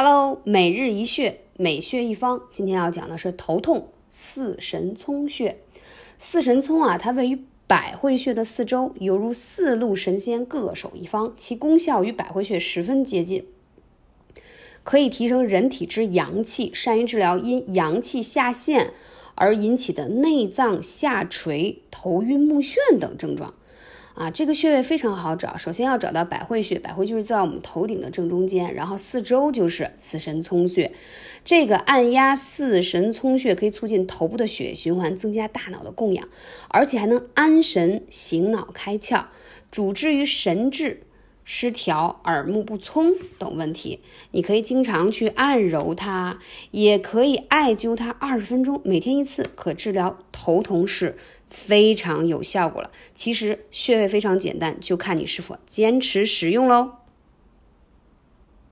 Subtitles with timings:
[0.00, 2.42] Hello，每日一穴，每穴一方。
[2.52, 5.58] 今天要讲的是头痛四神聪穴。
[6.16, 13.44] 四神聪啊，它位于百会穴的四周，犹如四路神仙各守一方，其功效与百会穴十分接近，
[14.84, 18.92] 可以提升人体之阳气，善于治疗因阳气下陷
[19.34, 23.52] 而引起的内脏下垂、头晕目眩等症状。
[24.18, 25.56] 啊，这个穴位非常好找。
[25.56, 30.90] 首先要找到百会穴，百会就是在我们头顶的正中间，然后四周就是四神聪穴。
[31.44, 36.26] 这个按压四神聪穴可以促进头部的血液循环，增加大脑的供氧，
[36.66, 39.26] 而且还能安神、醒脑、开窍，
[39.70, 41.04] 主治于神志
[41.50, 44.00] 失调、耳目不聪等问题。
[44.32, 46.38] 你可以经常去按揉它，
[46.72, 51.16] 也可以艾灸它二十分钟，每天一次，可治疗头痛是。
[51.50, 52.90] 非常有效果了。
[53.14, 56.90] 其实穴位非常简单，就看你是否坚持使用喽。